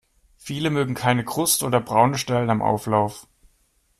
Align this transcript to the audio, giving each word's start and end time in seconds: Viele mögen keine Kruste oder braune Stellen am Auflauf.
Viele 0.39 0.71
mögen 0.71 0.95
keine 0.95 1.23
Kruste 1.23 1.63
oder 1.63 1.79
braune 1.79 2.17
Stellen 2.17 2.49
am 2.49 2.63
Auflauf. 2.63 3.27